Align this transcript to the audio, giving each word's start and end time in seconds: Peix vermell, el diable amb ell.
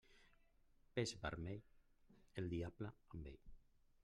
Peix 0.99 1.13
vermell, 1.27 1.61
el 2.43 2.51
diable 2.55 2.93
amb 3.15 3.33
ell. 3.35 3.51